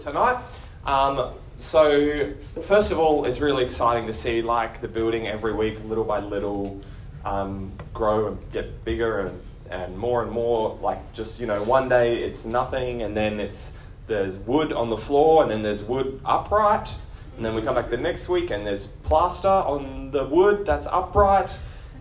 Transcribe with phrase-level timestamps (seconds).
[0.00, 0.42] tonight.
[0.84, 2.32] Um, so,
[2.66, 6.20] first of all, it's really exciting to see like the building every week, little by
[6.20, 6.82] little,
[7.24, 9.40] um, grow and get bigger and,
[9.70, 10.78] and more and more.
[10.82, 14.98] Like just you know, one day it's nothing, and then it's there's wood on the
[14.98, 16.92] floor, and then there's wood upright,
[17.36, 20.86] and then we come back the next week and there's plaster on the wood that's
[20.86, 21.50] upright.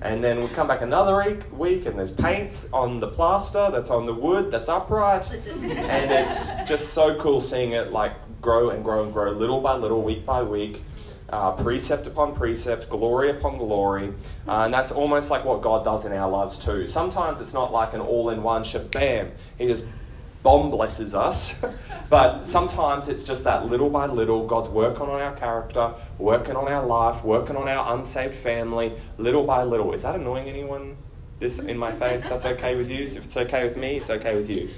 [0.01, 4.05] And then we come back another week, and there's paint on the plaster that's on
[4.05, 5.31] the wood that's upright.
[5.31, 9.75] And it's just so cool seeing it like grow and grow and grow little by
[9.75, 10.83] little, week by week.
[11.29, 14.13] Uh, precept upon precept, glory upon glory.
[14.47, 16.87] Uh, and that's almost like what God does in our lives too.
[16.87, 19.31] Sometimes it's not like an all in one bam.
[19.57, 19.85] He just
[20.45, 21.59] bomb blesses us.
[22.09, 26.71] but sometimes it's just that little by little, God's working on our character, working on
[26.71, 29.91] our life, working on our unsaved family, little by little.
[29.91, 30.95] Is that annoying anyone?
[31.39, 32.29] This in my face?
[32.29, 33.03] That's okay with you?
[33.03, 34.69] If it's okay with me, it's okay with you.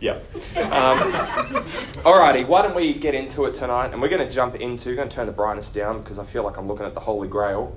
[0.00, 0.24] Yep.
[0.56, 0.98] Um,
[2.04, 3.92] alrighty, why don't we get into it tonight?
[3.92, 6.42] And we're going to jump into, going to turn the brightness down because I feel
[6.42, 7.76] like I'm looking at the Holy Grail.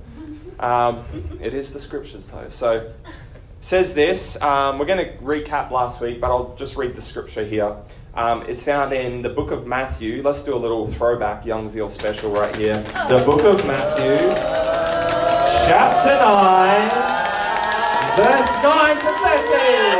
[0.60, 1.06] Um,
[1.40, 2.50] it is the scriptures though.
[2.50, 2.92] So
[3.62, 4.42] says this.
[4.42, 7.78] Um, we're going to recap last week, but I'll just read the scripture here.
[8.14, 10.22] Um, it's found in the book of Matthew.
[10.22, 12.82] Let's do a little throwback Young Zeal special right here.
[13.08, 14.18] The book of Matthew,
[15.68, 17.12] chapter 9,
[18.18, 19.12] verse 9 to
[19.48, 19.91] 13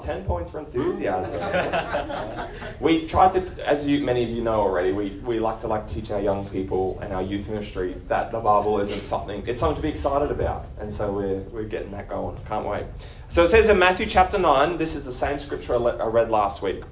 [0.00, 0.16] love.
[0.16, 2.50] 10 points for enthusiasm.
[2.80, 5.88] we tried to, as you, many of you know already, we, we like to like
[5.88, 9.76] teach our young people and our youth ministry that the Bible isn't something, it's something
[9.76, 10.66] to be excited about.
[10.78, 12.36] And so we're, we're getting that going.
[12.46, 12.84] Can't wait.
[13.28, 16.62] So it says in Matthew chapter 9, this is the same scripture I read last
[16.62, 16.82] week.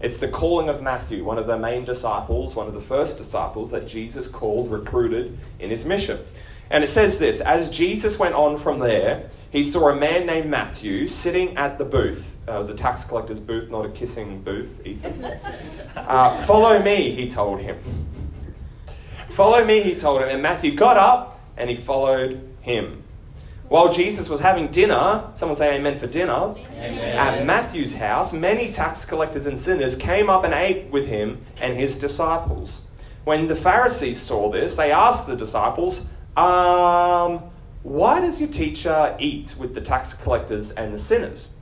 [0.00, 3.70] It's the calling of Matthew, one of the main disciples, one of the first disciples
[3.70, 6.18] that Jesus called, recruited in his mission.
[6.70, 10.50] And it says this As Jesus went on from there, he saw a man named
[10.50, 12.33] Matthew sitting at the booth.
[12.46, 15.24] Uh, it was a tax collector's booth, not a kissing booth, Ethan.
[15.96, 17.78] Uh, Follow me, he told him.
[19.32, 20.28] Follow me, he told him.
[20.28, 23.02] And Matthew got up and he followed him.
[23.68, 27.16] While Jesus was having dinner, someone say amen for dinner, amen.
[27.16, 31.76] at Matthew's house, many tax collectors and sinners came up and ate with him and
[31.76, 32.86] his disciples.
[33.24, 37.42] When the Pharisees saw this, they asked the disciples, um,
[37.82, 41.54] Why does your teacher eat with the tax collectors and the sinners?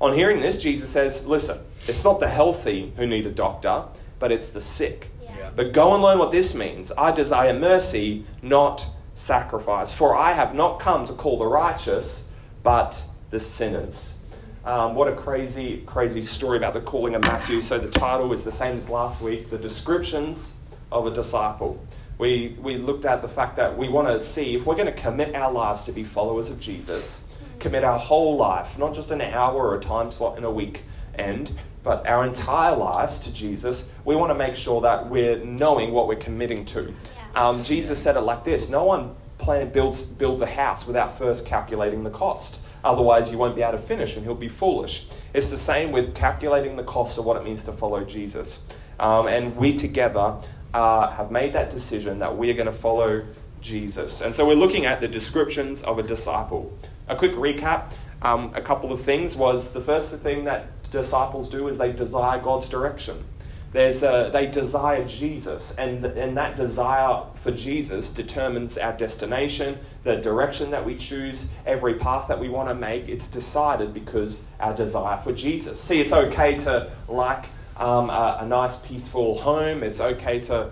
[0.00, 3.84] On hearing this, Jesus says, Listen, it's not the healthy who need a doctor,
[4.18, 5.08] but it's the sick.
[5.22, 5.50] Yeah.
[5.54, 6.92] But go and learn what this means.
[6.92, 8.84] I desire mercy, not
[9.14, 9.92] sacrifice.
[9.92, 12.28] For I have not come to call the righteous,
[12.62, 14.22] but the sinners.
[14.64, 17.62] Um, what a crazy, crazy story about the calling of Matthew.
[17.62, 20.56] So the title is the same as last week The Descriptions
[20.90, 21.82] of a Disciple.
[22.18, 24.92] We, we looked at the fact that we want to see if we're going to
[24.92, 27.25] commit our lives to be followers of Jesus
[27.58, 30.84] commit our whole life, not just an hour or a time slot in a week
[31.18, 31.52] end,
[31.82, 36.08] but our entire lives to Jesus, we want to make sure that we're knowing what
[36.08, 36.92] we're committing to.
[37.34, 41.46] Um, Jesus said it like this No one plan, builds, builds a house without first
[41.46, 42.58] calculating the cost.
[42.82, 45.08] Otherwise, you won't be able to finish and he'll be foolish.
[45.34, 48.64] It's the same with calculating the cost of what it means to follow Jesus.
[49.00, 50.36] Um, and we together
[50.72, 53.24] uh, have made that decision that we are going to follow
[53.60, 54.20] Jesus.
[54.20, 56.76] And so we're looking at the descriptions of a disciple.
[57.08, 61.68] A quick recap um, a couple of things was the first thing that disciples do
[61.68, 63.24] is they desire God's direction.
[63.72, 70.16] There's a, they desire Jesus, and, and that desire for Jesus determines our destination, the
[70.16, 73.08] direction that we choose, every path that we want to make.
[73.08, 75.80] It's decided because our desire for Jesus.
[75.80, 77.46] See, it's okay to like
[77.76, 79.82] um, a, a nice, peaceful home.
[79.82, 80.70] It's okay to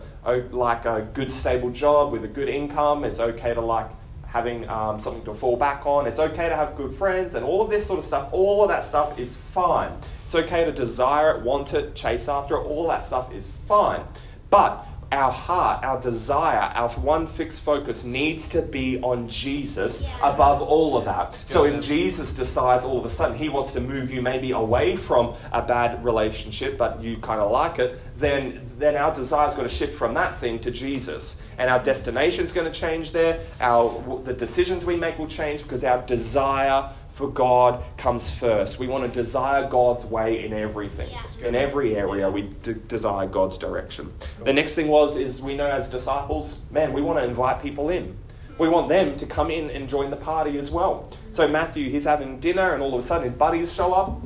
[0.53, 3.05] like a good, stable job with a good income.
[3.05, 3.91] It's okay to like
[4.35, 6.09] having um, something to fall back on.
[6.09, 8.31] It's okay to have good friends and all of this sort of stuff.
[8.33, 9.93] All of that stuff is fine.
[10.27, 12.65] It's okay to desire it, want it, chase after it.
[12.65, 14.03] All that stuff is fine.
[14.51, 20.35] But our heart, our desire, our one fixed focus needs to be on Jesus yeah.
[20.35, 21.35] above all of that.
[21.47, 24.97] So if Jesus decides all of a sudden he wants to move you maybe away
[24.97, 29.55] from a bad relationship, but you kind of like it, then then our desire is
[29.55, 33.13] going to shift from that thing to Jesus, and our destination is going to change
[33.13, 33.41] there.
[33.61, 38.79] Our the decisions we make will change because our desire for God comes first.
[38.79, 41.11] We want to desire God's way in everything.
[41.11, 41.47] Yeah.
[41.47, 42.51] In every area, we
[42.89, 44.13] desire God's direction.
[44.45, 47.91] The next thing was is we know as disciples, man, we want to invite people
[47.91, 48.17] in.
[48.59, 51.09] We want them to come in and join the party as well.
[51.31, 54.21] So Matthew, he's having dinner, and all of a sudden his buddies show up.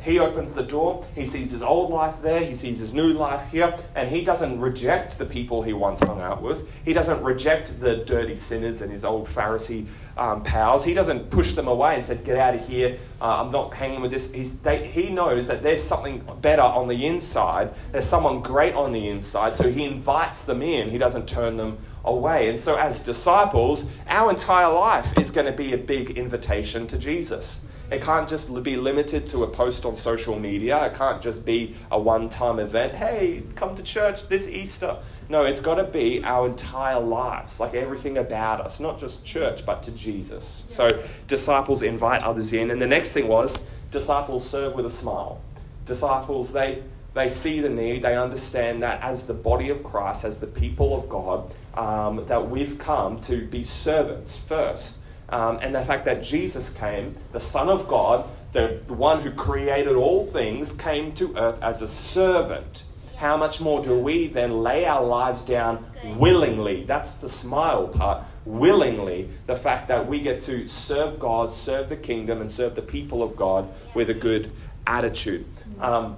[0.00, 3.50] He opens the door, he sees his old life there, he sees his new life
[3.50, 6.68] here, and he doesn't reject the people he once hung out with.
[6.84, 10.84] He doesn't reject the dirty sinners and his old Pharisee um, pals.
[10.84, 14.00] He doesn't push them away and say, Get out of here, uh, I'm not hanging
[14.00, 14.30] with this.
[14.62, 19.08] They, he knows that there's something better on the inside, there's someone great on the
[19.08, 20.90] inside, so he invites them in.
[20.90, 22.48] He doesn't turn them away.
[22.48, 26.98] And so, as disciples, our entire life is going to be a big invitation to
[26.98, 27.66] Jesus.
[27.90, 30.86] It can't just be limited to a post on social media.
[30.86, 32.94] It can't just be a one time event.
[32.94, 34.96] Hey, come to church this Easter.
[35.28, 39.64] No, it's got to be our entire lives, like everything about us, not just church,
[39.64, 40.64] but to Jesus.
[40.68, 40.88] So
[41.26, 42.70] disciples invite others in.
[42.70, 45.40] And the next thing was disciples serve with a smile.
[45.86, 46.82] Disciples, they,
[47.12, 50.98] they see the need, they understand that as the body of Christ, as the people
[50.98, 55.00] of God, um, that we've come to be servants first.
[55.34, 59.96] Um, and the fact that Jesus came, the Son of God, the one who created
[59.96, 62.84] all things, came to earth as a servant
[63.16, 65.86] how much more do we then lay our lives down
[66.16, 66.84] willingly?
[66.84, 68.24] That's the smile part.
[68.44, 72.82] Willingly, the fact that we get to serve God, serve the kingdom, and serve the
[72.82, 74.52] people of God with a good
[74.86, 75.46] attitude.
[75.80, 76.16] Um,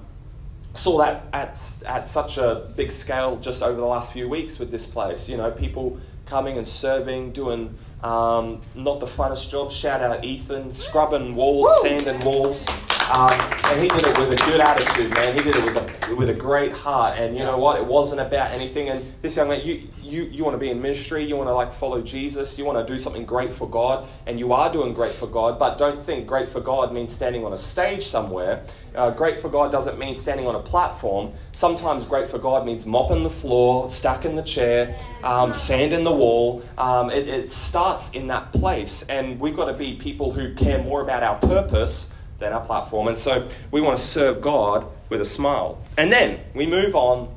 [0.75, 4.71] saw that at, at such a big scale just over the last few weeks with
[4.71, 5.29] this place.
[5.29, 7.77] You know, people coming and serving, doing
[8.07, 9.73] um, not the funnest job.
[9.73, 12.67] Shout out Ethan, scrubbing walls, sanding walls.
[13.11, 13.31] Um,
[13.65, 15.35] and he did it with a good attitude, man.
[15.35, 17.19] He did it with a, with a great heart.
[17.19, 17.79] And you know what?
[17.79, 18.89] It wasn't about anything.
[18.89, 21.55] And this young man, you, you, you want to be in ministry, you want to
[21.55, 24.95] like follow Jesus, you want to do something great for God, and you are doing
[24.95, 28.63] great for God, but don't think great for God means standing on a stage somewhere.
[28.95, 31.33] Uh, great for God doesn't mean standing on a platform.
[31.53, 36.63] Sometimes great for God means mopping the floor, stacking the chair, um, sanding the wall.
[36.79, 39.03] Um, it, it starts in that place.
[39.09, 43.09] And we've got to be people who care more about our purpose than our platform.
[43.09, 45.79] And so we want to serve God with a smile.
[45.97, 47.35] And then we move on,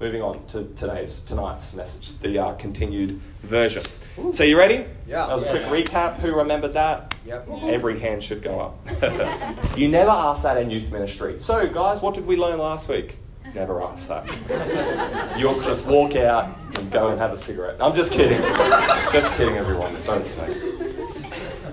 [0.00, 3.82] moving on to today's tonight's message, the uh, continued version.
[4.18, 4.32] Ooh.
[4.32, 4.86] So you ready?
[5.06, 5.26] Yeah.
[5.26, 5.54] That was yeah.
[5.54, 6.16] a quick recap.
[6.20, 7.14] Who remembered that?
[7.26, 7.48] Yep.
[7.64, 9.76] Every hand should go up.
[9.76, 11.40] you never ask that in youth ministry.
[11.40, 13.16] So, guys, what did we learn last week?
[13.54, 15.38] Never ask that.
[15.38, 17.76] You'll just walk out and go and have a cigarette.
[17.80, 18.40] I'm just kidding.
[19.12, 19.96] just kidding, everyone.
[20.04, 20.75] Don't smoke.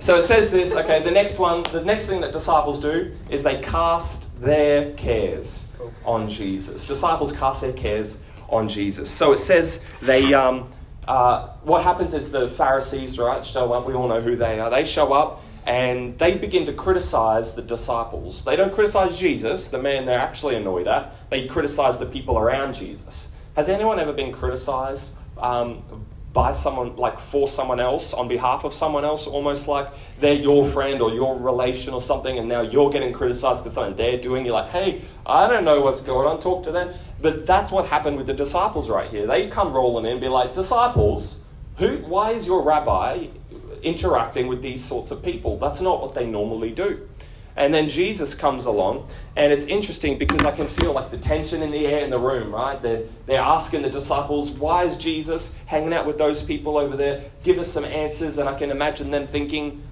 [0.03, 3.41] So it says this, okay, the next one, the next thing that disciples do is
[3.41, 5.69] they cast their cares
[6.03, 6.85] on Jesus.
[6.85, 8.19] Disciples cast their cares
[8.49, 9.09] on Jesus.
[9.09, 10.69] So it says they, um,
[11.07, 13.87] uh, what happens is the Pharisees, right, show up.
[13.87, 14.69] We all know who they are.
[14.69, 18.43] They show up and they begin to criticize the disciples.
[18.43, 21.15] They don't criticize Jesus, the man they're actually annoyed at.
[21.29, 23.31] They criticize the people around Jesus.
[23.55, 25.81] Has anyone ever been criticized um,
[26.33, 29.87] by someone, like for someone else, on behalf of someone else, almost like
[30.19, 33.95] they're your friend or your relation or something, and now you're getting criticized for something
[33.95, 34.43] they're doing.
[34.43, 36.91] You're like, hey, I don't know what's going on, talk to them.
[37.21, 39.27] But that's what happened with the disciples right here.
[39.27, 41.39] They come rolling in and be like, disciples,
[41.77, 43.27] who, why is your rabbi
[43.83, 45.59] interacting with these sorts of people?
[45.59, 47.07] That's not what they normally do.
[47.55, 51.61] And then Jesus comes along, and it's interesting because I can feel like the tension
[51.61, 52.81] in the air in the room, right?
[52.81, 57.23] They're, they're asking the disciples, why is Jesus hanging out with those people over there?
[57.43, 58.39] Give us some answers.
[58.39, 59.83] And I can imagine them thinking,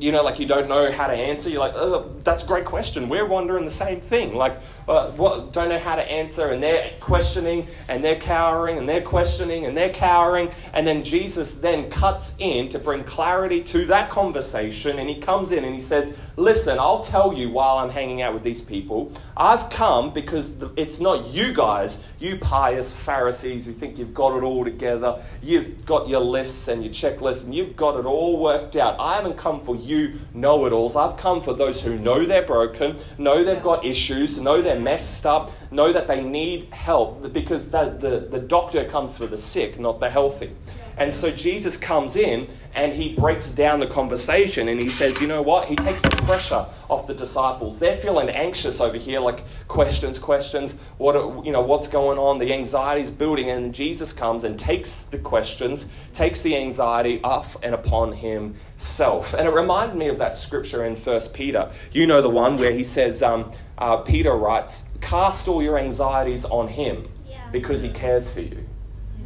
[0.00, 1.48] you know, like you don't know how to answer.
[1.48, 3.08] You're like, oh, that's a great question.
[3.08, 4.34] We're wondering the same thing.
[4.34, 6.48] Like, uh, what, don't know how to answer.
[6.48, 10.50] And they're questioning, and they're cowering, and they're questioning, and they're cowering.
[10.72, 14.98] And then Jesus then cuts in to bring clarity to that conversation.
[14.98, 18.32] And he comes in and he says, listen, I'll tell you while I'm hanging out
[18.32, 19.12] with these people.
[19.36, 24.42] I've come because it's not you guys, you pious Pharisees who think you've got it
[24.42, 25.22] all together.
[25.42, 28.97] You've got your lists and your checklists and you've got it all worked out.
[28.98, 30.96] I haven't come for you know it alls.
[30.96, 35.24] I've come for those who know they're broken, know they've got issues, know they're messed
[35.24, 39.78] up, know that they need help because the, the, the doctor comes for the sick,
[39.78, 40.54] not the healthy.
[40.98, 45.26] And so Jesus comes in and he breaks down the conversation and he says, you
[45.26, 45.68] know what?
[45.68, 47.78] He takes the pressure off the disciples.
[47.78, 50.74] They're feeling anxious over here, like questions, questions.
[50.98, 51.60] What you know?
[51.60, 52.38] What's going on?
[52.38, 57.74] The anxiety's building, and Jesus comes and takes the questions, takes the anxiety off and
[57.74, 59.34] upon himself.
[59.34, 61.70] And it reminded me of that scripture in First Peter.
[61.92, 66.44] You know the one where he says, um, uh, Peter writes, "Cast all your anxieties
[66.44, 67.08] on him,
[67.52, 68.67] because he cares for you."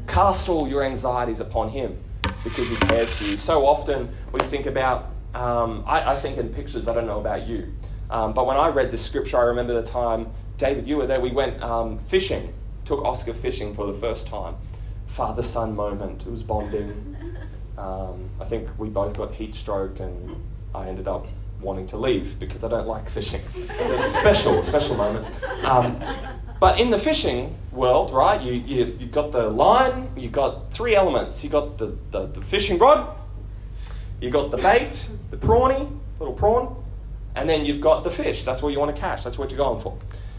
[0.07, 1.99] Cast all your anxieties upon Him
[2.45, 3.37] because He cares for you.
[3.37, 7.47] So often we think about, um, I, I, think in pictures, I don't know about
[7.47, 7.73] you,
[8.11, 11.21] um, but when I read this scripture, I remember the time, David, you were there,
[11.21, 12.53] we went um, fishing,
[12.85, 14.57] took Oscar fishing for the first time.
[15.09, 17.17] Father son moment, it was bonding.
[17.79, 20.37] Um, I think we both got heat stroke and
[20.75, 21.27] I ended up
[21.61, 23.41] wanting to leave because I don't like fishing.
[23.55, 25.27] It's a special, special moment.
[25.65, 26.03] Um,
[26.63, 30.95] but in the fishing world, right, you, you, you've got the line, you've got three
[30.95, 31.43] elements.
[31.43, 33.17] You've got the, the, the fishing rod,
[34.21, 35.91] you've got the bait, the prawny,
[36.21, 36.81] little prawn,
[37.35, 38.45] and then you've got the fish.
[38.45, 39.25] That's what you want to catch.
[39.25, 39.99] That's what you're going for.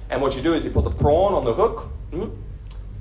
[0.10, 2.34] And what you do is you put the prawn on the hook, mm,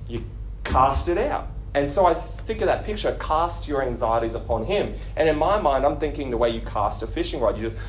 [0.09, 0.25] you
[0.65, 1.47] cast it out.
[1.75, 4.97] And so I think of that picture cast your anxieties upon him.
[5.15, 7.57] And in my mind, I'm thinking the way you cast a fishing rod.
[7.57, 7.81] You just,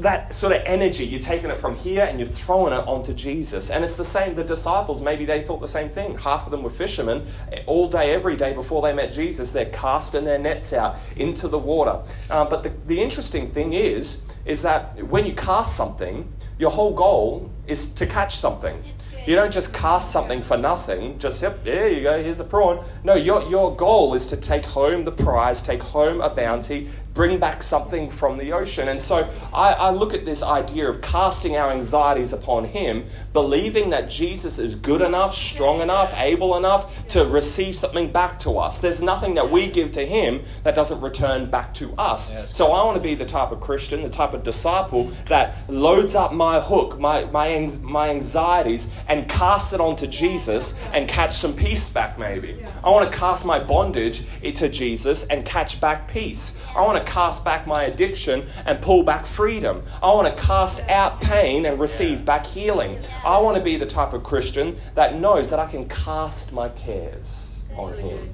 [0.00, 3.70] that sort of energy, you're taking it from here and you're throwing it onto Jesus.
[3.70, 6.18] And it's the same, the disciples, maybe they thought the same thing.
[6.18, 7.26] Half of them were fishermen.
[7.66, 11.58] All day, every day before they met Jesus, they're casting their nets out into the
[11.58, 12.02] water.
[12.30, 16.94] Um, but the, the interesting thing is, is that when you cast something, your whole
[16.94, 18.82] goal is to catch something.
[19.26, 22.84] You don't just cast something for nothing, just, yep, there you go, here's a prawn.
[23.02, 27.38] No, your, your goal is to take home the prize, take home a bounty, bring
[27.40, 28.88] back something from the ocean.
[28.88, 33.88] And so I, I, look at this idea of casting our anxieties upon Him, believing
[33.90, 38.80] that Jesus is good enough, strong enough, able enough to receive something back to us.
[38.80, 42.30] There's nothing that we give to Him that doesn't return back to us.
[42.54, 46.14] So I want to be the type of Christian, the type of disciple that loads
[46.14, 51.54] up my hook, my, my, my anxieties, and casts it onto Jesus and catch some
[51.56, 52.62] peace back, maybe.
[52.84, 56.58] I want to cast my bondage into Jesus and catch back peace.
[56.76, 59.82] I want to cast back my addiction and pull back freedom.
[60.02, 62.98] I want to cast out pain and receive back healing.
[63.24, 66.68] I want to be the type of Christian that knows that I can cast my
[66.70, 68.32] cares on Him,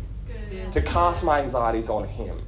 [0.73, 2.41] to cast my anxieties on Him.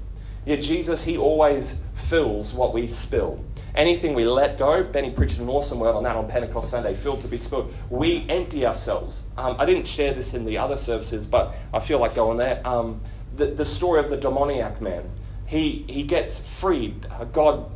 [0.44, 3.42] Yet Jesus, He always fills what we spill.
[3.74, 7.22] Anything we let go, Benny preached an awesome word on that on Pentecost Sunday, filled
[7.22, 7.74] to be spilled.
[7.90, 9.24] We empty ourselves.
[9.36, 12.64] Um, I didn't share this in the other services, but I feel like going there.
[12.64, 13.00] Um,
[13.36, 15.10] the, the story of the demoniac man
[15.54, 17.06] he, he gets freed.
[17.32, 17.70] God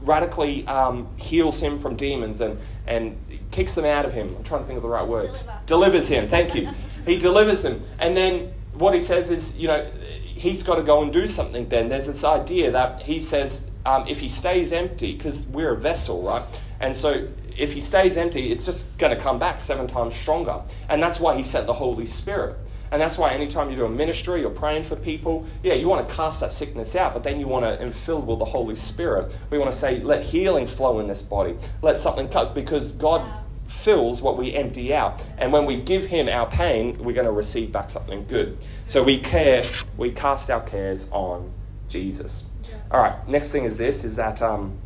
[0.00, 3.18] radically um, heals him from demons and, and
[3.50, 4.34] kicks them out of him.
[4.36, 5.40] I'm trying to think of the right words.
[5.40, 5.66] Deliver.
[5.66, 6.70] Delivers him, thank you.
[7.04, 7.82] he delivers them.
[7.98, 9.90] And then what he says is, you know,
[10.24, 11.90] he's got to go and do something then.
[11.90, 16.22] There's this idea that he says um, if he stays empty, because we're a vessel,
[16.22, 16.42] right?
[16.80, 20.62] And so if he stays empty, it's just going to come back seven times stronger.
[20.88, 22.56] And that's why he sent the Holy Spirit.
[22.92, 26.08] And that's why anytime you do a ministry, you're praying for people, yeah, you want
[26.08, 29.32] to cast that sickness out, but then you want to infill with the Holy Spirit.
[29.50, 31.56] We want to say, let healing flow in this body.
[31.82, 33.30] Let something cut, because God
[33.68, 35.24] fills what we empty out.
[35.38, 38.58] And when we give Him our pain, we're going to receive back something good.
[38.88, 39.64] So we care,
[39.96, 41.52] we cast our cares on
[41.88, 42.46] Jesus.
[42.90, 44.42] All right, next thing is this, is that.
[44.42, 44.78] Um,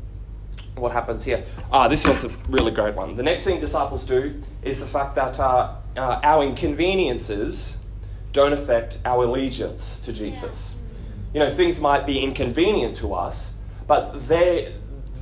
[0.76, 1.44] what happens here?
[1.70, 3.14] Ah, this one's a really great one.
[3.14, 7.83] The next thing disciples do is the fact that uh, uh, our inconveniences
[8.34, 10.76] don't affect our allegiance to Jesus.
[11.32, 13.54] You know, things might be inconvenient to us,
[13.86, 14.74] but they,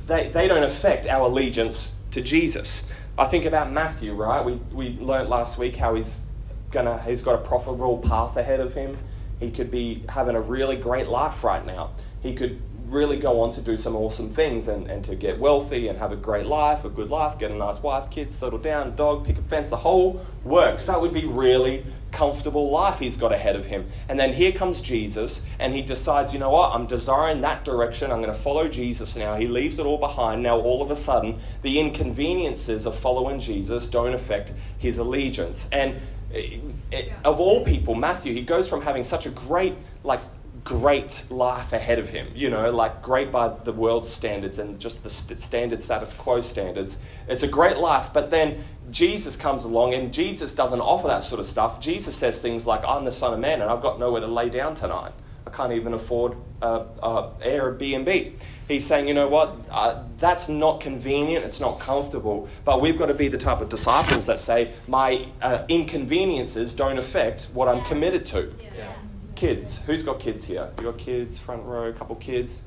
[0.07, 2.91] they, they don't affect our allegiance to Jesus.
[3.17, 4.43] I think about Matthew, right?
[4.43, 6.25] We, we learnt last week how he's,
[6.71, 8.97] gonna, he's got a profitable path ahead of him.
[9.39, 11.91] He could be having a really great life right now.
[12.21, 12.61] He could
[12.93, 16.11] really go on to do some awesome things and, and to get wealthy and have
[16.11, 19.37] a great life, a good life, get a nice wife, kids, settle down, dog, pick
[19.37, 20.85] a fence, the whole works.
[20.85, 23.85] That would be really comfortable life he's got ahead of him.
[24.07, 28.11] And then here comes Jesus, and he decides, you know what, I'm desiring that direction.
[28.11, 29.35] I'm going to follow Jesus now.
[29.35, 30.43] He leaves it all behind.
[30.43, 35.67] Now, all of a sudden, the inconveniences of following Jesus don't affect his allegiance.
[35.71, 35.99] And
[36.31, 39.75] it, eh, it, eh, of all people, Matthew, he goes from having such a great,
[40.03, 40.19] like,
[40.63, 45.03] great life ahead of him, you know, like great by the world's standards and just
[45.03, 46.99] the st- standard status quo standards.
[47.27, 51.39] It's a great life, but then Jesus comes along and Jesus doesn't offer that sort
[51.39, 51.81] of stuff.
[51.81, 54.49] Jesus says things like, I'm the Son of Man and I've got nowhere to lay
[54.49, 55.11] down tonight.
[55.45, 58.41] I can't even afford uh, uh, Airbnb.
[58.69, 63.07] He's saying, you know what, uh, that's not convenient, it's not comfortable, but we've got
[63.07, 67.83] to be the type of disciples that say, my uh, inconveniences don't affect what I'm
[67.83, 68.53] committed to.
[68.77, 68.93] Yeah.
[69.35, 70.69] Kids, who's got kids here?
[70.77, 72.63] You got kids, front row, a couple kids.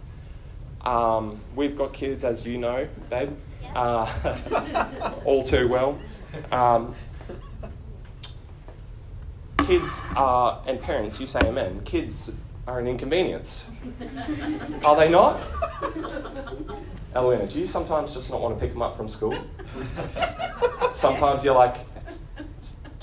[0.81, 3.37] Um, we've got kids, as you know, babe,
[3.75, 5.99] uh, all too well.
[6.53, 6.95] Um,
[9.67, 12.31] kids are, and parents, you say amen, kids
[12.67, 13.69] are an inconvenience.
[14.85, 15.41] Are they not?
[17.15, 19.37] Elena, do you sometimes just not want to pick them up from school?
[20.95, 21.96] Sometimes you're like, it's, it's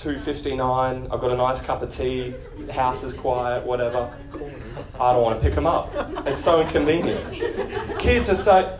[0.03, 2.33] 2.59, I've got a nice cup of tea,
[2.65, 4.13] the house is quiet, whatever.
[4.99, 5.89] I don't want to pick them up.
[6.27, 7.99] It's so inconvenient.
[7.99, 8.79] Kids are so...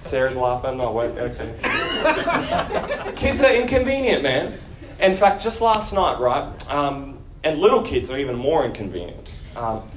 [0.00, 0.78] Sarah's laughing.
[0.78, 3.12] Oh, wait, okay.
[3.16, 4.58] kids are inconvenient, man.
[5.00, 6.70] In fact, just last night, right?
[6.70, 9.32] Um, and little kids are even more inconvenient.
[9.56, 9.88] Um,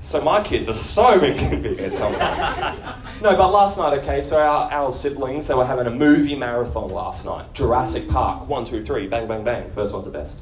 [0.00, 2.82] so my kids are so inconvenient sometimes.
[3.22, 6.88] no, but last night, okay, so our, our siblings, they were having a movie marathon
[6.90, 7.52] last night.
[7.54, 9.70] Jurassic Park, one, two, three, bang, bang, bang.
[9.72, 10.40] First one's the best.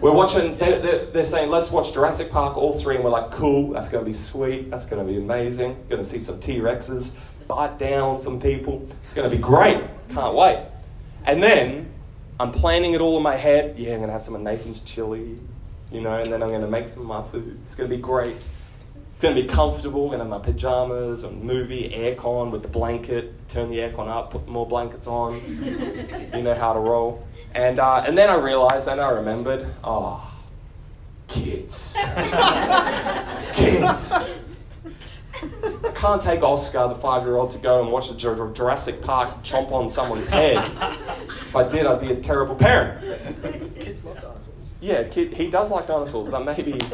[0.00, 3.32] We're watching, they're, they're, they're saying, let's watch Jurassic Park, all three, and we're like,
[3.32, 5.74] cool, that's going to be sweet, that's going to be amazing.
[5.88, 7.16] Going to see some T Rexes
[7.48, 8.86] bite down some people.
[9.02, 9.82] It's going to be great.
[10.10, 10.64] Can't wait.
[11.24, 11.90] And then
[12.38, 13.76] I'm planning it all in my head.
[13.76, 15.36] Yeah, I'm going to have some of Nathan's chili,
[15.90, 17.58] you know, and then I'm going to make some of my food.
[17.66, 18.36] It's going to be great.
[19.18, 20.02] It's going to be comfortable.
[20.02, 23.34] I'm going to have my pajamas and movie, aircon with the blanket.
[23.48, 25.34] Turn the aircon up, put more blankets on.
[26.32, 27.26] you know how to roll.
[27.52, 30.40] And, uh, and then I realized and I remembered, oh,
[31.26, 31.94] kids.
[33.54, 34.12] kids.
[34.12, 39.42] I can't take Oscar, the five year old, to go and watch the Jurassic Park
[39.42, 40.58] chomp on someone's head.
[41.40, 43.00] If I did, I'd be a terrible parent.
[43.80, 44.57] Kids love dinosaurs.
[44.80, 46.78] Yeah, kid, he does like dinosaurs, but maybe.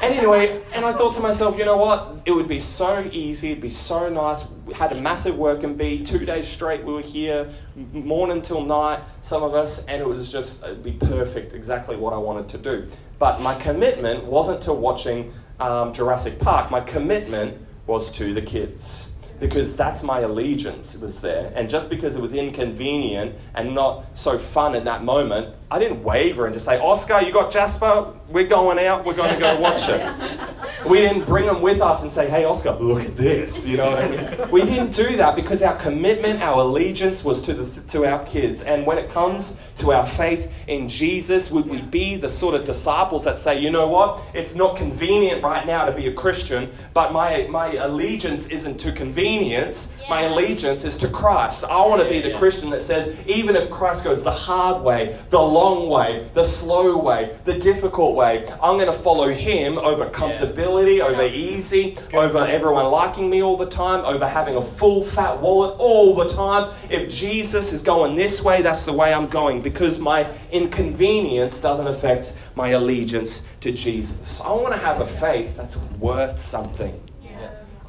[0.00, 2.22] Anyway, and I thought to myself, you know what?
[2.24, 4.48] It would be so easy, it'd be so nice.
[4.64, 7.52] We had a massive work and be two days straight we were here,
[7.92, 12.14] morning till night, some of us, and it was just, it'd be perfect, exactly what
[12.14, 12.88] I wanted to do.
[13.18, 19.10] But my commitment wasn't to watching um, Jurassic Park, my commitment was to the kids
[19.40, 21.50] because that's my allegiance was there.
[21.56, 26.02] And just because it was inconvenient and not so fun at that moment, I didn't
[26.02, 28.12] waver and just say, Oscar, you got Jasper?
[28.28, 29.04] We're going out.
[29.04, 30.86] We're going to go watch it.
[30.86, 33.66] We didn't bring them with us and say, hey, Oscar, look at this.
[33.66, 34.50] You know what I mean?
[34.50, 38.62] We didn't do that because our commitment, our allegiance was to, the, to our kids.
[38.62, 42.64] And when it comes to our faith in Jesus, would we be the sort of
[42.64, 44.22] disciples that say, you know what?
[44.34, 48.90] It's not convenient right now to be a Christian, but my, my allegiance isn't to
[49.30, 49.96] convenience.
[50.00, 50.10] Yeah.
[50.10, 51.64] My allegiance is to Christ.
[51.64, 55.18] I want to be the Christian that says, even if Christ goes the hard way,
[55.30, 60.08] the long way, the slow way, the difficult way, I'm going to follow him over
[60.10, 60.98] comfortability.
[60.98, 65.40] Yeah over easy, over everyone liking me all the time, over having a full fat
[65.40, 66.72] wallet all the time.
[66.88, 71.86] If Jesus is going this way, that's the way I'm going because my inconvenience doesn't
[71.86, 74.40] affect my allegiance to Jesus.
[74.40, 77.00] I want to have a faith that's worth something.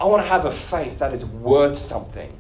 [0.02, 2.36] I want to have a faith that is worth something.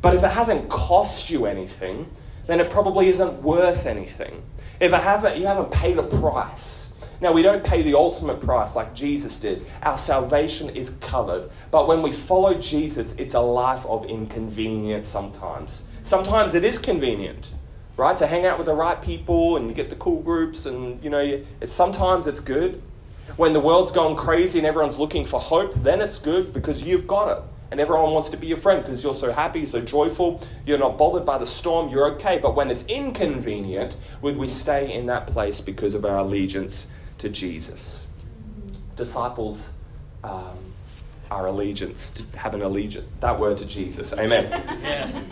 [0.00, 2.10] But if it hasn't cost you anything,
[2.46, 4.42] then it probably isn't worth anything.
[4.78, 6.88] If it haven't, you haven't paid a price,
[7.20, 9.66] now, we don't pay the ultimate price like Jesus did.
[9.82, 11.50] Our salvation is covered.
[11.72, 15.88] But when we follow Jesus, it's a life of inconvenience sometimes.
[16.04, 17.50] Sometimes it is convenient,
[17.96, 18.16] right?
[18.18, 21.10] To hang out with the right people and you get the cool groups, and you
[21.10, 22.80] know, sometimes it's good.
[23.36, 27.06] When the world's gone crazy and everyone's looking for hope, then it's good because you've
[27.06, 27.44] got it.
[27.70, 30.96] And everyone wants to be your friend because you're so happy, so joyful, you're not
[30.96, 32.38] bothered by the storm, you're okay.
[32.38, 37.28] But when it's inconvenient, would we stay in that place because of our allegiance to
[37.28, 38.06] Jesus.
[38.96, 39.70] Disciples
[40.24, 40.58] um,
[41.30, 44.12] are allegiance, to have an allegiance, that word to Jesus.
[44.14, 44.48] Amen.
[44.82, 45.22] Yeah.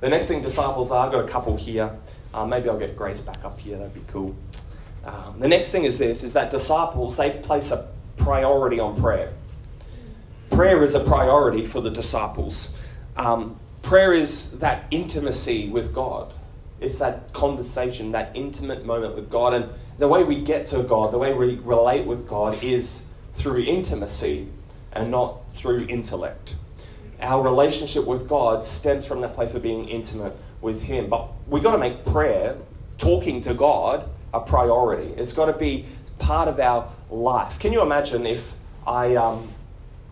[0.00, 1.90] The next thing disciples are, I've got a couple here.
[2.32, 4.36] Uh, maybe I'll get Grace back up here, that'd be cool.
[5.08, 9.32] Um, the next thing is this, is that disciples, they place a priority on prayer.
[10.50, 12.76] Prayer is a priority for the disciples.
[13.16, 16.34] Um, prayer is that intimacy with God.
[16.80, 19.54] It's that conversation, that intimate moment with God.
[19.54, 23.62] And the way we get to God, the way we relate with God is through
[23.62, 24.48] intimacy
[24.92, 26.56] and not through intellect.
[27.20, 31.08] Our relationship with God stems from that place of being intimate with Him.
[31.08, 32.56] But we've got to make prayer,
[32.98, 35.12] talking to God, a priority.
[35.16, 35.86] It's got to be
[36.18, 37.58] part of our life.
[37.58, 38.42] Can you imagine if
[38.86, 39.48] I um,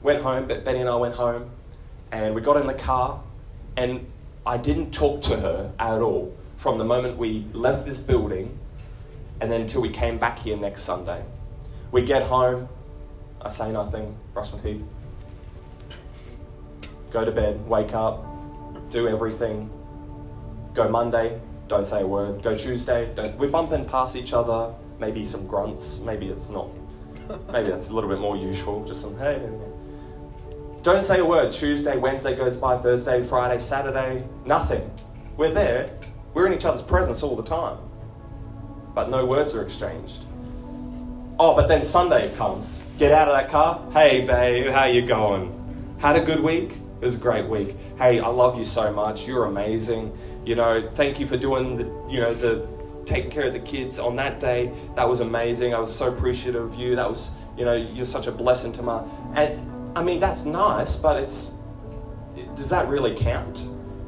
[0.03, 1.51] went home, Benny and I went home,
[2.13, 3.21] and we got in the car,
[3.77, 4.07] and
[4.47, 8.59] I didn't talk to her at all from the moment we left this building
[9.41, 11.23] and then until we came back here next Sunday.
[11.93, 12.69] We get home,
[13.43, 14.83] I say nothing, brush my teeth,
[17.11, 18.25] go to bed, wake up,
[18.91, 19.71] do everything.
[20.75, 22.43] Go Monday, don't say a word.
[22.43, 23.37] Go Tuesday, don't.
[23.39, 26.69] We're bumping past each other, maybe some grunts, maybe it's not.
[27.53, 29.43] Maybe that's a little bit more usual, just some hey.
[30.85, 31.51] Don't say a word.
[31.51, 34.89] Tuesday, Wednesday goes by, Thursday, Friday, Saturday, nothing.
[35.37, 35.91] We're there,
[36.35, 37.79] we're in each other's presence all the time
[38.97, 40.23] but no words are exchanged.
[41.39, 42.83] Oh, but then Sunday comes.
[42.97, 43.87] Get out of that car.
[43.93, 45.53] Hey, babe, how you going?
[45.99, 46.79] Had a good week?
[47.03, 47.77] It was a great week.
[47.99, 49.29] Hey, I love you so much.
[49.29, 50.17] You're amazing.
[50.47, 52.67] You know, thank you for doing the, you know, the
[53.05, 54.73] taking care of the kids on that day.
[54.95, 55.75] That was amazing.
[55.75, 56.97] I was so appreciative of you.
[56.97, 59.03] That was, you know, you're such a blessing to my.
[59.35, 59.61] And
[59.95, 61.53] I mean, that's nice, but it's.
[62.55, 63.63] Does that really count?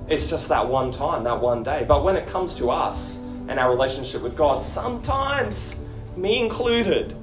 [0.09, 1.85] It's just that one time, that one day.
[1.87, 4.63] But when it comes to us, and our relationship with God.
[4.63, 5.83] Sometimes,
[6.17, 7.17] me included,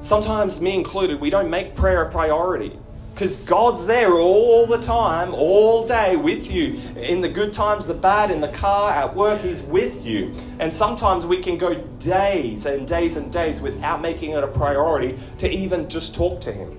[0.00, 2.78] sometimes me included, we don't make prayer a priority.
[3.14, 6.80] Because God's there all the time, all day with you.
[6.96, 10.34] In the good times, the bad, in the car, at work, He's with you.
[10.58, 15.16] And sometimes we can go days and days and days without making it a priority
[15.38, 16.76] to even just talk to Him.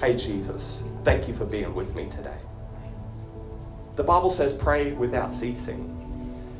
[0.00, 2.38] Hey, Jesus, thank you for being with me today.
[3.96, 6.03] The Bible says, pray without ceasing.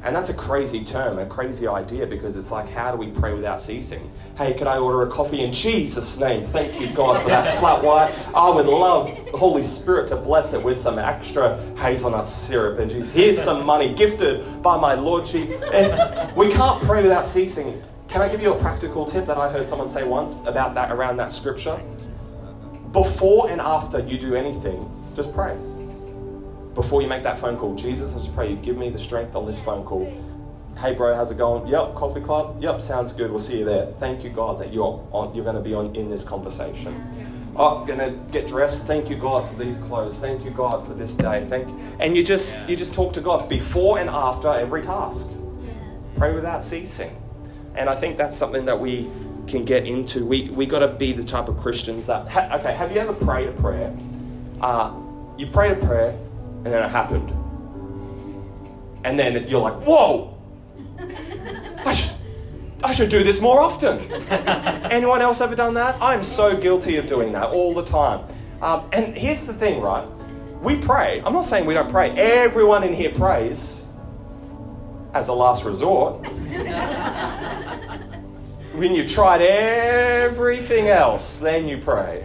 [0.05, 3.33] And that's a crazy term, a crazy idea, because it's like, how do we pray
[3.33, 4.13] without ceasing?
[4.37, 6.47] Hey, could I order a coffee in Jesus' name?
[6.49, 8.15] Thank you, God, for that flat white.
[8.35, 12.81] I would love the Holy Spirit to bless it with some extra hazelnut syrup.
[12.81, 15.59] And geez, here's some money gifted by my Lord Jesus.
[15.73, 17.83] And we can't pray without ceasing.
[18.07, 20.93] Can I give you a practical tip that I heard someone say once about that
[20.93, 21.81] around that scripture?
[22.93, 24.87] Before and after you do anything,
[25.17, 25.57] just pray
[26.75, 29.37] before you make that phone call, Jesus, I just pray you give me the strength
[29.37, 30.07] on this phone call.
[30.77, 31.69] Hey, bro, how's it going?
[31.69, 32.61] Yep, coffee club.
[32.61, 33.31] Yep, sounds good.
[33.31, 33.87] We'll see you there.
[34.01, 35.33] Thank you, God, that you're on.
[35.35, 37.53] You're going to be on in this conversation.
[37.57, 38.89] Oh, I'm going to get dressed.
[38.89, 40.19] Thank you, God, for these clothes.
[40.19, 41.47] Thank you, God, for this day.
[41.49, 41.69] Thank.
[42.01, 45.31] And you just you just talk to God before and after every task.
[46.17, 47.17] Pray without ceasing.
[47.77, 49.09] And I think that's something that we
[49.47, 50.27] can get into.
[50.27, 52.27] We we got to be the type of Christians that.
[52.29, 53.97] Ha, okay, have you ever prayed a prayer?
[54.61, 54.93] Uh,
[55.39, 56.19] you prayed a prayer
[56.65, 57.31] and then it happened.
[59.05, 60.39] And then you're like, whoa,
[61.85, 62.13] I should,
[62.83, 64.11] I should do this more often.
[64.91, 65.97] Anyone else ever done that?
[66.01, 68.27] I'm so guilty of doing that all the time.
[68.63, 70.09] Um, and here's the thing, right?
[70.63, 71.23] We pray.
[71.25, 72.13] I'm not saying we don't pray.
[72.13, 73.83] Everyone in here prays
[75.13, 76.27] as a last resort.
[78.73, 82.25] when you've tried everything else, then you pray.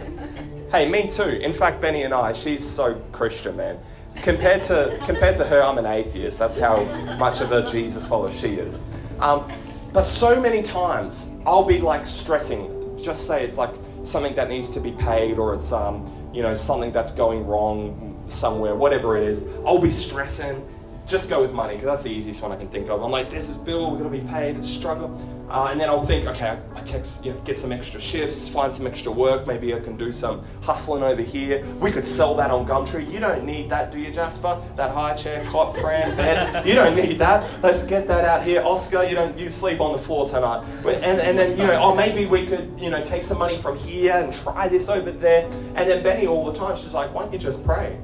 [0.70, 1.24] Hey, me too.
[1.24, 3.78] In fact, Benny and I, she's so Christian, man
[4.16, 6.38] compared to compared to her, I'm an atheist.
[6.38, 6.84] That's how
[7.18, 8.80] much of a Jesus follower she is.
[9.18, 9.50] Um,
[9.92, 12.98] but so many times I'll be like stressing.
[13.02, 16.54] Just say it's like something that needs to be paid, or it's um, you know
[16.54, 19.46] something that's going wrong somewhere, whatever it is.
[19.66, 20.66] I'll be stressing.
[21.06, 23.02] Just go with money because that's the easiest one I can think of.
[23.02, 24.56] I'm like, this is bill, we're gonna be paid.
[24.56, 25.08] It's a struggle.
[25.50, 28.72] Uh, and then I'll think, okay, I text, you know, get some extra shifts, find
[28.72, 29.48] some extra work.
[29.48, 31.64] Maybe I can do some hustling over here.
[31.80, 33.12] We could sell that on Gumtree.
[33.12, 34.62] You don't need that, do you, Jasper?
[34.76, 36.64] That high chair, cot, pram, bed.
[36.64, 37.50] You don't need that.
[37.64, 38.62] Let's get that out here.
[38.62, 39.36] Oscar, you don't.
[39.36, 40.64] You sleep on the floor tonight.
[40.86, 43.76] And, and then you know, oh, maybe we could, you know, take some money from
[43.76, 45.46] here and try this over there.
[45.74, 47.98] And then Benny all the time, she's like, why don't you just pray?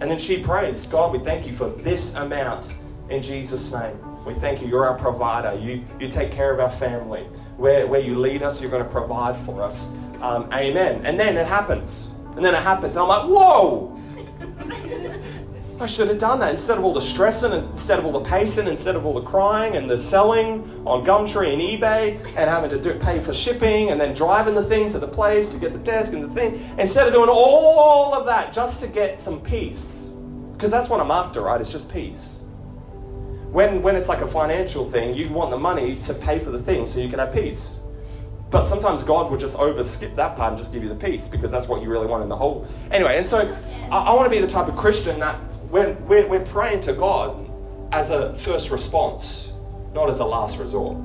[0.00, 2.68] And then she prays, God, we thank you for this amount
[3.10, 3.98] in Jesus' name.
[4.24, 4.68] We thank you.
[4.68, 5.58] You're our provider.
[5.58, 7.22] You, you take care of our family.
[7.56, 9.90] Where, where you lead us, you're going to provide for us.
[10.20, 11.04] Um, amen.
[11.04, 12.10] And then it happens.
[12.36, 12.96] And then it happens.
[12.96, 13.98] I'm like, whoa!
[15.80, 16.50] I should have done that.
[16.52, 19.74] Instead of all the stressing, instead of all the pacing, instead of all the crying
[19.74, 24.00] and the selling on Gumtree and eBay and having to do, pay for shipping and
[24.00, 27.08] then driving the thing to the place to get the desk and the thing, instead
[27.08, 30.12] of doing all of that just to get some peace,
[30.52, 31.60] because that's what I'm after, right?
[31.60, 32.41] It's just peace.
[33.52, 36.62] When, when it's like a financial thing, you want the money to pay for the
[36.62, 37.80] thing so you can have peace.
[38.48, 41.50] But sometimes God would just overskip that part and just give you the peace because
[41.50, 42.66] that's what you really want in the whole.
[42.90, 43.54] Anyway, and so
[43.90, 45.34] I, I want to be the type of Christian that
[45.68, 47.50] when we're, we're praying to God
[47.92, 49.52] as a first response,
[49.92, 50.96] not as a last resort.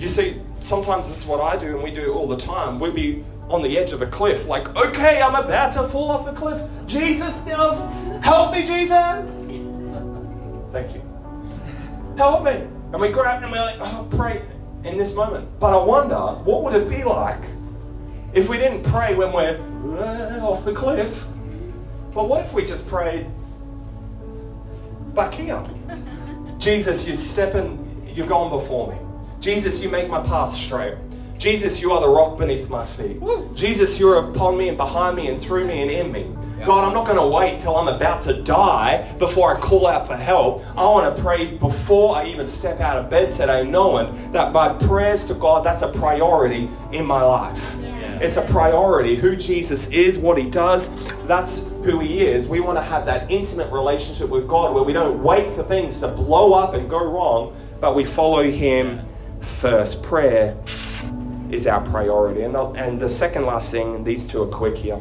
[0.00, 2.80] You see, sometimes this is what I do and we do it all the time.
[2.80, 6.24] We'll be on the edge of a cliff, like, okay, I'm about to fall off
[6.26, 6.60] the cliff.
[6.86, 9.24] Jesus, help me, Jesus.
[10.72, 11.05] Thank you
[12.16, 12.52] help me.
[12.92, 14.42] And we grab and we're like, oh, pray
[14.84, 15.48] in this moment.
[15.58, 17.42] But I wonder, what would it be like
[18.32, 19.60] if we didn't pray when we're
[19.98, 21.22] uh, off the cliff?
[22.14, 23.26] But what if we just prayed
[25.14, 25.62] back here?
[26.58, 28.98] Jesus, you're stepping, you're going before me.
[29.40, 30.96] Jesus, you make my path straight.
[31.38, 33.20] Jesus, you are the rock beneath my feet.
[33.54, 36.34] Jesus, you're upon me and behind me and through me and in me.
[36.64, 40.06] God, I'm not going to wait till I'm about to die before I call out
[40.06, 40.64] for help.
[40.76, 44.72] I want to pray before I even step out of bed today, knowing that my
[44.72, 47.74] prayers to God, that's a priority in my life.
[47.78, 48.18] Yeah.
[48.18, 49.14] It's a priority.
[49.14, 50.90] Who Jesus is, what he does,
[51.26, 52.48] that's who he is.
[52.48, 56.00] We want to have that intimate relationship with God where we don't wait for things
[56.00, 59.06] to blow up and go wrong, but we follow him
[59.60, 60.02] first.
[60.02, 60.56] Prayer
[61.56, 62.42] is our priority.
[62.42, 65.00] And the, and the second last thing, these two are quick here.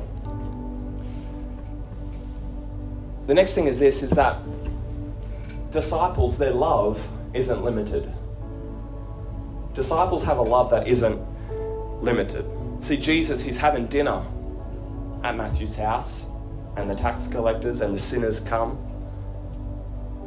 [3.27, 4.37] The next thing is this is that
[5.71, 7.01] disciples, their love
[7.33, 8.11] isn't limited.
[9.73, 11.21] Disciples have a love that isn't
[12.01, 12.45] limited.
[12.79, 14.23] See, Jesus, he's having dinner
[15.23, 16.25] at Matthew's house,
[16.77, 18.77] and the tax collectors and the sinners come.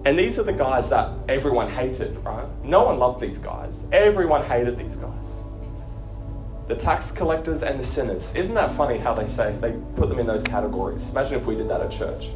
[0.04, 2.46] And these are the guys that everyone hated, right?
[2.64, 3.84] No one loved these guys.
[3.92, 5.26] Everyone hated these guys.
[6.68, 8.34] The tax collectors and the sinners.
[8.34, 11.10] Isn't that funny how they say they put them in those categories?
[11.10, 12.28] Imagine if we did that at church.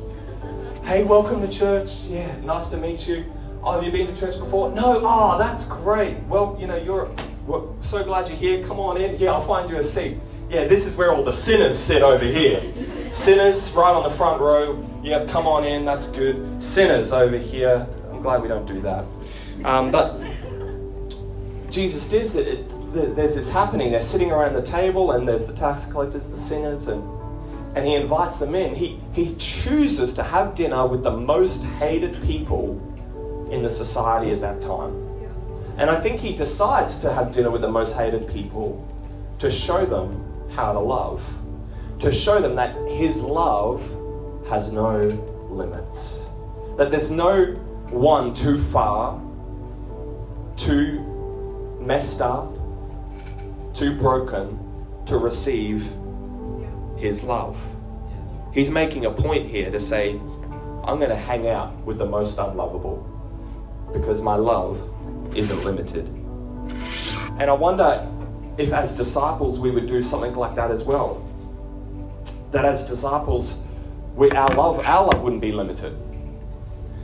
[0.84, 1.90] Hey, welcome to church.
[2.08, 3.30] Yeah, nice to meet you.
[3.62, 4.72] Oh, have you been to church before?
[4.72, 5.00] No.
[5.04, 6.18] Oh, that's great.
[6.24, 7.10] Well, you know, you're
[7.46, 8.66] we're so glad you're here.
[8.66, 9.18] Come on in.
[9.18, 10.16] Yeah, I'll find you a seat.
[10.48, 12.62] Yeah, this is where all the sinners sit over here.
[13.12, 14.82] sinners right on the front row.
[15.02, 15.84] Yeah, come on in.
[15.84, 16.62] That's good.
[16.62, 17.86] Sinners over here.
[18.10, 19.04] I'm glad we don't do that.
[19.64, 20.20] Um, but
[21.72, 23.16] Jesus does that.
[23.16, 23.92] There's this happening.
[23.92, 27.02] They're sitting around the table, and there's the tax collectors, the sinners, and
[27.74, 28.74] and he invites them in.
[28.74, 32.78] He he chooses to have dinner with the most hated people
[33.50, 34.94] in the society at that time.
[35.78, 38.86] And I think he decides to have dinner with the most hated people
[39.38, 41.22] to show them how to love,
[42.00, 43.80] to show them that his love
[44.46, 44.98] has no
[45.48, 46.26] limits,
[46.76, 47.54] that there's no
[47.88, 49.18] one too far,
[50.58, 51.01] too
[51.86, 52.52] messed up,
[53.74, 54.58] too broken
[55.06, 55.86] to receive
[56.96, 57.56] his love.
[58.52, 60.10] He's making a point here to say,
[60.84, 63.08] I'm going to hang out with the most unlovable
[63.92, 64.78] because my love
[65.36, 66.06] isn't limited.
[67.38, 68.08] And I wonder
[68.58, 71.26] if, as disciples, we would do something like that as well.
[72.50, 73.64] That as disciples,
[74.14, 75.96] we, our love, our love wouldn't be limited.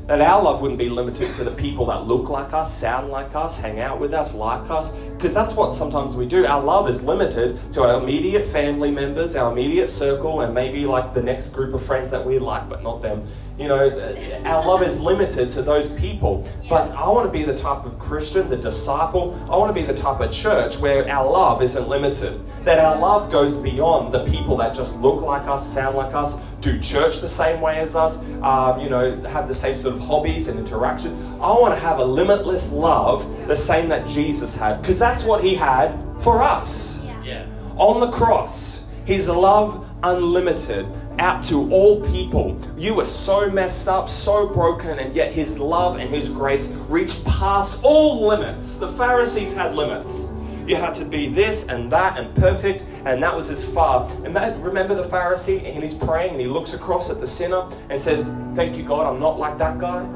[0.08, 3.34] That our love wouldn't be limited to the people that look like us, sound like
[3.34, 6.46] us, hang out with us, like us, because that's what sometimes we do.
[6.46, 11.12] Our love is limited to our immediate family members, our immediate circle, and maybe like
[11.12, 13.28] the next group of friends that we like, but not them.
[13.58, 16.48] You know, our love is limited to those people.
[16.70, 19.86] But I want to be the type of Christian, the disciple, I want to be
[19.86, 22.40] the type of church where our love isn't limited.
[22.64, 26.40] That our love goes beyond the people that just look like us, sound like us,
[26.60, 30.00] do church the same way as us, um, you know, have the same sort of
[30.00, 31.12] hobbies and interaction.
[31.40, 35.42] I want to have a limitless love, the same that Jesus had, because that's what
[35.42, 35.92] he had
[36.22, 37.00] for us.
[37.24, 37.46] Yeah.
[37.76, 40.86] On the cross, his love unlimited
[41.18, 42.58] out to all people.
[42.76, 47.24] You were so messed up, so broken, and yet His love and His grace reached
[47.24, 48.78] past all limits.
[48.78, 50.32] The Pharisees had limits.
[50.68, 54.06] You had to be this and that and perfect, and that was as far.
[54.26, 57.66] And that, remember the Pharisee, and he's praying, and he looks across at the sinner
[57.88, 60.06] and says, "Thank you, God, I'm not like that guy."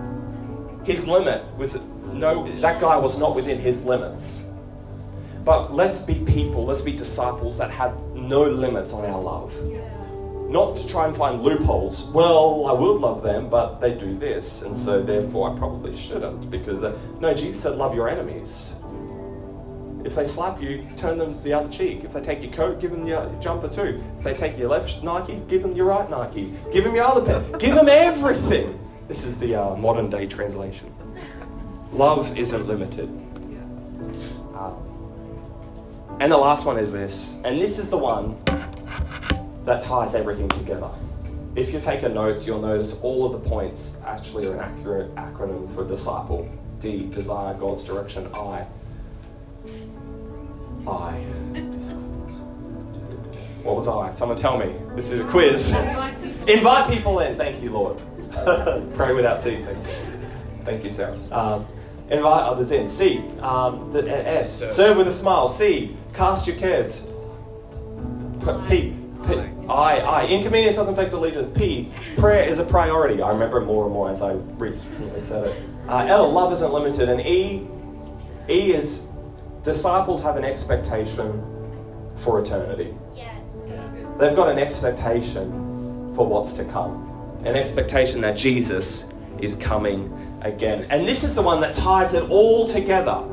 [0.85, 1.81] His limit was
[2.12, 4.45] no, that guy was not within his limits.
[5.43, 9.55] But let's be people, let's be disciples that have no limits on our love.
[10.51, 12.11] Not to try and find loopholes.
[12.11, 16.51] Well, I would love them, but they do this, and so therefore I probably shouldn't.
[16.51, 18.75] Because, uh, no, Jesus said, love your enemies.
[20.05, 22.05] If they slap you, turn them the other cheek.
[22.05, 24.03] If they take your coat, give them your jumper too.
[24.19, 26.53] If they take your left Nike, give them your right Nike.
[26.73, 27.59] Give them your other pair.
[27.59, 28.79] Give them everything.
[29.07, 30.93] This is the uh, modern day translation.
[31.93, 33.09] Love isn't limited.
[34.55, 34.73] Uh,
[36.21, 38.37] and the last one is this, and this is the one
[39.65, 40.91] that ties everything together.
[41.55, 45.73] If you're taking notes, you'll notice all of the points actually are an accurate acronym
[45.75, 46.51] for disciple.
[46.81, 48.27] D, desire God's direction.
[48.35, 48.67] I,
[50.87, 51.12] I,
[53.62, 54.11] What was I?
[54.11, 54.75] Someone tell me.
[54.97, 55.75] This is a quiz.
[56.49, 57.37] Invite people in.
[57.37, 58.01] Thank you, Lord.
[58.95, 59.77] Pray without ceasing.
[60.64, 61.16] Thank you, Sarah.
[61.31, 61.66] Um,
[62.11, 62.88] invite others in.
[62.88, 64.73] C, um, S, serve.
[64.73, 65.47] serve with a smile.
[65.47, 67.07] C, cast your cares.
[68.68, 69.35] P, P,
[69.68, 70.27] I, I.
[70.27, 71.49] Inconvenience doesn't affect allegiance.
[71.57, 73.23] P, prayer is a priority.
[73.23, 75.62] I remember more and more as I recently said it.
[75.88, 77.09] Uh, L, love isn't limited.
[77.09, 77.68] And E,
[78.49, 79.07] E is
[79.62, 81.42] disciples have an expectation
[82.25, 82.94] for eternity.
[83.14, 83.38] Yeah,
[84.18, 89.09] They've got an expectation for what's to come, an expectation that Jesus
[89.40, 90.87] is coming again.
[90.90, 93.25] And this is the one that ties it all together.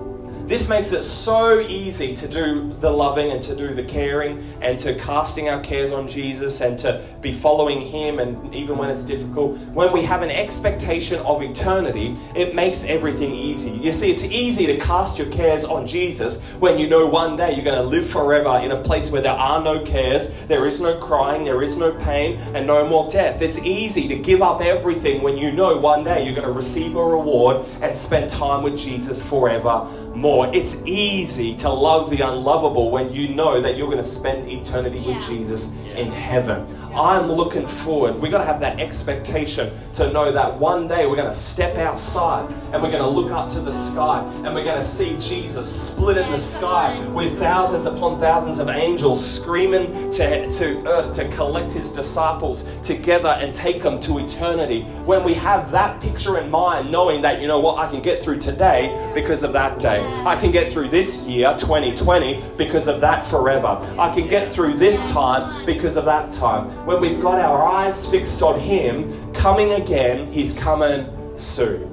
[0.50, 4.80] This makes it so easy to do the loving and to do the caring and
[4.80, 9.04] to casting our cares on Jesus and to be following Him, and even when it's
[9.04, 9.60] difficult.
[9.76, 13.70] When we have an expectation of eternity, it makes everything easy.
[13.70, 17.54] You see, it's easy to cast your cares on Jesus when you know one day
[17.54, 20.82] you're going to live forever in a place where there are no cares, there is
[20.82, 23.44] no crying, there is no pain, and no more death.
[23.44, 26.96] It's easy to give up everything when you know one day you're going to receive
[26.96, 29.88] a reward and spend time with Jesus forever
[30.20, 30.54] more.
[30.54, 35.00] It's easy to love the unlovable when you know that you're going to spend eternity
[35.00, 36.68] with Jesus in heaven.
[36.94, 38.20] I'm looking forward.
[38.20, 41.78] We've got to have that expectation to know that one day we're going to step
[41.78, 45.18] outside and we're going to look up to the sky and we're going to see
[45.20, 51.16] Jesus split in the sky with thousands upon thousands of angels screaming to, to earth
[51.16, 54.82] to collect his disciples together and take them to eternity.
[55.06, 58.24] When we have that picture in mind, knowing that, you know what, I can get
[58.24, 60.00] through today because of that day.
[60.26, 63.80] I can get through this year, 2020, because of that forever.
[63.98, 66.70] I can get through this time because of that time.
[66.86, 71.90] When we've got our eyes fixed on Him, coming again, He's coming soon.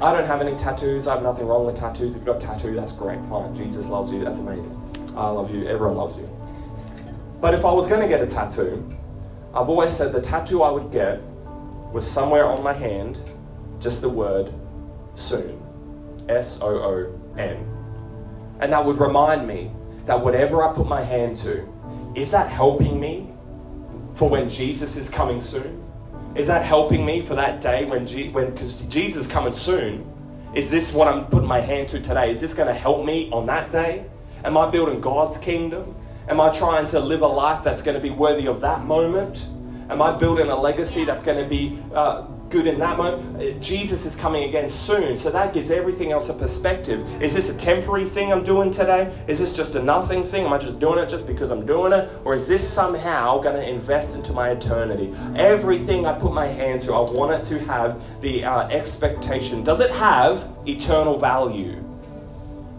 [0.00, 1.08] I don't have any tattoos.
[1.08, 2.14] I have nothing wrong with tattoos.
[2.14, 3.18] If you've got a tattoo, that's great.
[3.28, 3.56] Fine.
[3.56, 4.22] Jesus loves you.
[4.22, 4.72] That's amazing.
[5.16, 5.66] I love you.
[5.66, 6.28] Everyone loves you.
[7.40, 8.88] But if I was going to get a tattoo,
[9.52, 11.20] I've always said the tattoo I would get
[11.92, 13.18] was somewhere on my hand,
[13.80, 14.52] just the word
[15.16, 15.60] soon.
[16.28, 17.66] S O O N.
[18.60, 19.70] And that would remind me
[20.06, 21.66] that whatever I put my hand to,
[22.14, 23.30] is that helping me
[24.14, 25.84] for when Jesus is coming soon?
[26.34, 30.04] Is that helping me for that day when, G- when because Jesus is coming soon?
[30.54, 32.30] Is this what I'm putting my hand to today?
[32.30, 34.04] Is this going to help me on that day?
[34.44, 35.94] Am I building God's kingdom?
[36.28, 39.46] Am I trying to live a life that's going to be worthy of that moment?
[39.90, 43.36] Am I building a legacy that's going to be uh, good in that moment?
[43.36, 47.06] Uh, Jesus is coming again soon, so that gives everything else a perspective.
[47.22, 49.12] Is this a temporary thing I'm doing today?
[49.26, 50.44] Is this just a nothing thing?
[50.44, 52.10] Am I just doing it just because I'm doing it?
[52.24, 55.14] Or is this somehow going to invest into my eternity?
[55.36, 59.62] Everything I put my hand to, I want it to have the uh, expectation.
[59.64, 61.84] Does it have eternal value?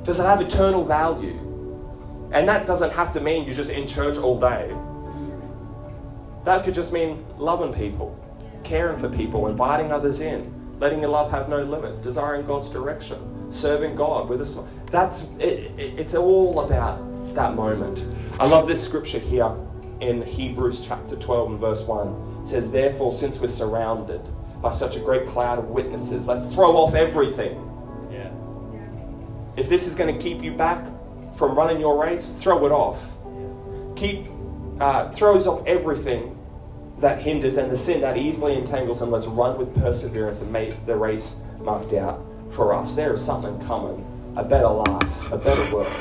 [0.04, 1.46] Does it have eternal value?
[2.32, 4.76] And that doesn't have to mean you're just in church all day.
[6.46, 8.19] That could just mean loving people,
[8.64, 13.52] caring for people, inviting others in, letting your love have no limits, desiring God's direction,
[13.52, 14.68] serving God with a smile.
[14.92, 17.00] That's it, it, it's all about
[17.36, 18.06] that moment.
[18.40, 19.54] I love this scripture here
[20.00, 22.42] in Hebrews chapter 12 and verse 1.
[22.44, 24.22] It says, Therefore, since we're surrounded
[24.62, 27.66] by such a great cloud of witnesses, let's throw off everything.
[28.12, 28.32] Yeah.
[29.58, 30.84] If this is going to keep you back
[31.38, 33.00] from running your race, throw it off.
[33.96, 34.28] Keep
[34.80, 36.39] uh, throws off everything
[37.00, 40.86] that hinders and the sin that easily entangles, and let's run with perseverance and make
[40.86, 42.96] the race marked out for us.
[42.96, 45.94] There is something coming, a better life, a better world.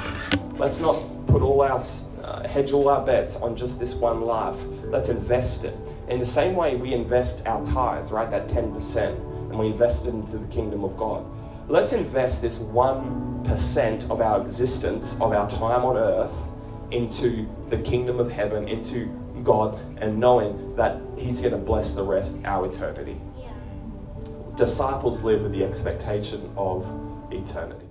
[0.58, 1.80] Let's not put all our
[2.24, 4.56] uh, hedge all our bets on just this one life.
[4.84, 5.74] Let's invest it.
[6.08, 8.30] In the same way we invest our tithe, right?
[8.30, 8.96] That 10%,
[9.50, 11.24] and we invest it into the kingdom of God.
[11.68, 16.34] Let's invest this 1% of our existence, of our time on earth,
[16.90, 19.06] into the kingdom of heaven, into
[19.48, 23.18] God, and knowing that He's going to bless the rest our eternity.
[23.34, 23.50] Yeah.
[24.56, 26.84] Disciples live with the expectation of
[27.32, 27.87] eternity.